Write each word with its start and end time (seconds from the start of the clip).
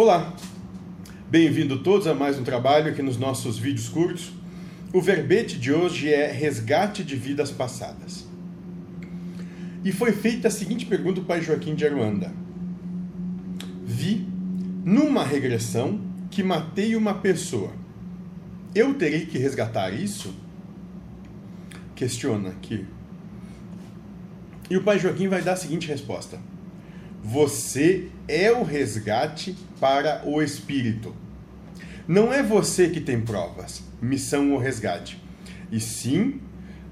Olá, 0.00 0.32
bem-vindo 1.28 1.82
todos 1.82 2.06
a 2.06 2.14
mais 2.14 2.38
um 2.38 2.44
trabalho 2.44 2.88
aqui 2.88 3.02
nos 3.02 3.18
nossos 3.18 3.58
vídeos 3.58 3.88
curtos. 3.88 4.30
O 4.92 5.02
verbete 5.02 5.58
de 5.58 5.72
hoje 5.72 6.08
é 6.08 6.30
resgate 6.30 7.02
de 7.02 7.16
vidas 7.16 7.50
passadas. 7.50 8.24
E 9.84 9.90
foi 9.90 10.12
feita 10.12 10.46
a 10.46 10.52
seguinte 10.52 10.86
pergunta 10.86 11.20
para 11.22 11.40
Joaquim 11.40 11.74
de 11.74 11.84
Aruanda: 11.84 12.32
Vi, 13.84 14.24
numa 14.84 15.24
regressão, 15.24 16.00
que 16.30 16.44
matei 16.44 16.94
uma 16.94 17.14
pessoa. 17.14 17.72
Eu 18.72 18.94
terei 18.94 19.26
que 19.26 19.36
resgatar 19.36 19.90
isso? 19.90 20.32
Questiona 21.96 22.50
aqui. 22.50 22.86
E 24.70 24.76
o 24.76 24.84
pai 24.84 25.00
Joaquim 25.00 25.26
vai 25.26 25.42
dar 25.42 25.54
a 25.54 25.56
seguinte 25.56 25.88
resposta: 25.88 26.38
Você 27.22 28.08
é 28.26 28.50
o 28.52 28.62
resgate 28.62 29.56
para 29.80 30.22
o 30.26 30.40
espírito. 30.42 31.14
Não 32.06 32.32
é 32.32 32.42
você 32.42 32.88
que 32.88 33.00
tem 33.00 33.20
provas, 33.20 33.82
missão 34.00 34.52
ou 34.52 34.58
resgate, 34.58 35.22
e 35.70 35.78
sim 35.78 36.40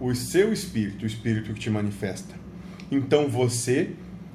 o 0.00 0.14
seu 0.14 0.52
espírito, 0.52 1.02
o 1.02 1.06
espírito 1.06 1.52
que 1.52 1.60
te 1.60 1.70
manifesta. 1.70 2.34
Então 2.90 3.28
você 3.28 3.90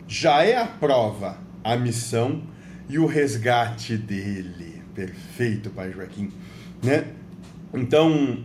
já 0.07 0.43
é 0.43 0.55
a 0.55 0.65
prova, 0.65 1.37
a 1.63 1.75
missão 1.75 2.43
e 2.87 2.97
o 2.97 3.05
resgate 3.05 3.97
dele. 3.97 4.81
Perfeito, 4.93 5.69
Pai 5.69 5.91
Joaquim. 5.91 6.31
Né? 6.81 7.05
Então, 7.73 8.43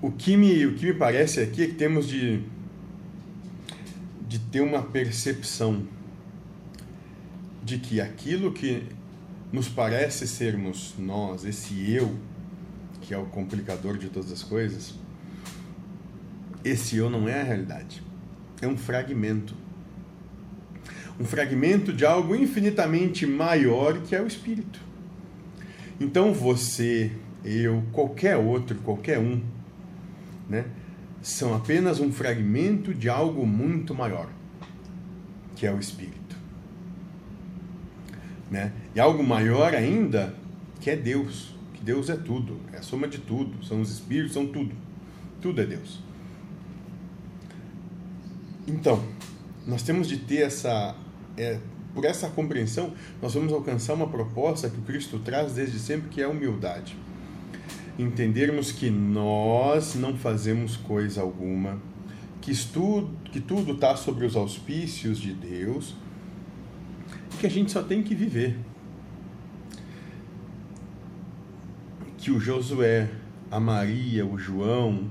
o 0.00 0.10
que 0.10 0.36
me, 0.36 0.66
o 0.66 0.74
que 0.74 0.86
me 0.86 0.94
parece 0.94 1.40
aqui 1.40 1.62
é 1.62 1.66
que 1.66 1.74
temos 1.74 2.08
de, 2.08 2.40
de 4.26 4.38
ter 4.38 4.60
uma 4.60 4.82
percepção 4.82 5.82
de 7.70 7.78
que 7.78 8.00
aquilo 8.00 8.52
que 8.52 8.82
nos 9.52 9.68
parece 9.68 10.26
sermos 10.26 10.94
nós, 10.98 11.44
esse 11.44 11.92
eu, 11.92 12.16
que 13.00 13.14
é 13.14 13.18
o 13.18 13.26
complicador 13.26 13.96
de 13.96 14.08
todas 14.08 14.32
as 14.32 14.42
coisas, 14.42 14.94
esse 16.64 16.96
eu 16.96 17.08
não 17.08 17.28
é 17.28 17.40
a 17.40 17.44
realidade. 17.44 18.02
É 18.60 18.66
um 18.66 18.76
fragmento. 18.76 19.54
Um 21.18 21.24
fragmento 21.24 21.92
de 21.92 22.04
algo 22.04 22.34
infinitamente 22.34 23.24
maior 23.24 24.00
que 24.00 24.16
é 24.16 24.20
o 24.20 24.26
espírito. 24.26 24.80
Então 26.00 26.34
você, 26.34 27.12
eu, 27.44 27.84
qualquer 27.92 28.36
outro, 28.36 28.76
qualquer 28.80 29.20
um, 29.20 29.40
né, 30.48 30.64
são 31.22 31.54
apenas 31.54 32.00
um 32.00 32.10
fragmento 32.10 32.92
de 32.92 33.08
algo 33.08 33.46
muito 33.46 33.94
maior, 33.94 34.28
que 35.54 35.66
é 35.66 35.72
o 35.72 35.78
espírito 35.78 36.20
né? 38.50 38.72
E 38.94 39.00
algo 39.00 39.22
maior 39.22 39.74
ainda, 39.74 40.34
que 40.80 40.90
é 40.90 40.96
Deus, 40.96 41.54
que 41.74 41.82
Deus 41.82 42.10
é 42.10 42.16
tudo, 42.16 42.58
é 42.72 42.78
a 42.78 42.82
soma 42.82 43.06
de 43.06 43.18
tudo, 43.18 43.64
são 43.64 43.80
os 43.80 43.90
espíritos, 43.90 44.32
são 44.32 44.46
tudo. 44.46 44.74
Tudo 45.40 45.60
é 45.60 45.66
Deus. 45.66 46.00
Então, 48.66 49.02
nós 49.66 49.82
temos 49.82 50.08
de 50.08 50.18
ter 50.18 50.42
essa 50.42 50.94
é, 51.36 51.58
por 51.94 52.04
essa 52.04 52.28
compreensão, 52.28 52.92
nós 53.20 53.34
vamos 53.34 53.52
alcançar 53.52 53.94
uma 53.94 54.06
proposta 54.06 54.68
que 54.68 54.78
o 54.78 54.82
Cristo 54.82 55.18
traz 55.18 55.54
desde 55.54 55.78
sempre, 55.78 56.08
que 56.08 56.20
é 56.20 56.24
a 56.24 56.28
humildade. 56.28 56.96
Entendermos 57.98 58.72
que 58.72 58.90
nós 58.90 59.94
não 59.94 60.16
fazemos 60.16 60.76
coisa 60.76 61.20
alguma, 61.20 61.78
que, 62.40 62.50
estudo, 62.50 63.10
que 63.24 63.40
tudo 63.40 63.72
está 63.72 63.96
sobre 63.96 64.24
os 64.24 64.36
auspícios 64.36 65.18
de 65.18 65.32
Deus, 65.32 65.94
que 67.40 67.46
a 67.46 67.50
gente 67.50 67.72
só 67.72 67.82
tem 67.82 68.02
que 68.02 68.14
viver. 68.14 68.54
Que 72.18 72.30
o 72.30 72.38
Josué, 72.38 73.10
a 73.50 73.58
Maria, 73.58 74.26
o 74.26 74.38
João 74.38 75.10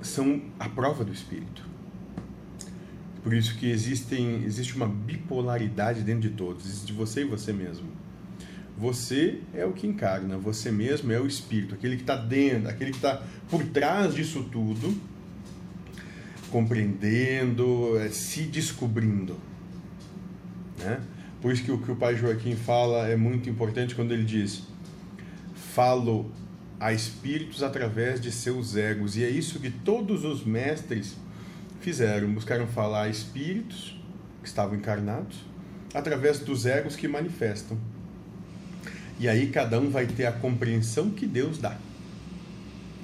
são 0.00 0.40
a 0.58 0.70
prova 0.70 1.04
do 1.04 1.12
Espírito. 1.12 1.62
Por 3.22 3.34
isso 3.34 3.58
que 3.58 3.70
existem, 3.70 4.42
existe 4.44 4.74
uma 4.74 4.88
bipolaridade 4.88 6.02
dentro 6.02 6.22
de 6.22 6.30
todos, 6.30 6.64
existe 6.64 6.92
você 6.92 7.20
e 7.20 7.24
você 7.24 7.52
mesmo. 7.52 7.88
Você 8.78 9.40
é 9.52 9.66
o 9.66 9.72
que 9.72 9.86
encarna, 9.86 10.38
você 10.38 10.72
mesmo 10.72 11.12
é 11.12 11.20
o 11.20 11.26
Espírito, 11.26 11.74
aquele 11.74 11.96
que 11.96 12.02
está 12.02 12.16
dentro, 12.16 12.68
aquele 12.70 12.90
que 12.90 12.96
está 12.96 13.22
por 13.50 13.62
trás 13.64 14.14
disso 14.14 14.44
tudo, 14.50 14.98
compreendendo, 16.50 17.98
eh, 17.98 18.08
se 18.08 18.42
descobrindo. 18.44 19.36
Né? 20.84 21.00
Por 21.40 21.52
isso 21.52 21.62
que 21.62 21.72
o 21.72 21.78
que 21.78 21.90
o 21.90 21.96
pai 21.96 22.16
Joaquim 22.16 22.54
fala 22.56 23.08
é 23.08 23.16
muito 23.16 23.50
importante 23.50 23.94
quando 23.94 24.12
ele 24.12 24.24
diz: 24.24 24.62
falo 25.74 26.30
a 26.78 26.92
espíritos 26.92 27.62
através 27.62 28.20
de 28.20 28.30
seus 28.30 28.76
egos. 28.76 29.16
E 29.16 29.24
é 29.24 29.28
isso 29.28 29.58
que 29.58 29.70
todos 29.70 30.24
os 30.24 30.44
mestres 30.44 31.16
fizeram: 31.80 32.32
buscaram 32.32 32.66
falar 32.66 33.02
a 33.02 33.08
espíritos 33.08 34.00
que 34.42 34.48
estavam 34.48 34.76
encarnados 34.76 35.36
através 35.94 36.40
dos 36.40 36.66
egos 36.66 36.96
que 36.96 37.06
manifestam. 37.08 37.78
E 39.18 39.28
aí 39.28 39.48
cada 39.50 39.78
um 39.78 39.90
vai 39.90 40.06
ter 40.06 40.26
a 40.26 40.32
compreensão 40.32 41.10
que 41.10 41.26
Deus 41.26 41.58
dá, 41.58 41.78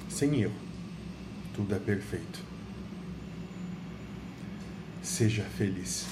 sem 0.08 0.42
erro. 0.42 0.52
Tudo 1.54 1.74
é 1.74 1.78
perfeito. 1.78 2.40
Seja 5.02 5.44
feliz. 5.44 6.06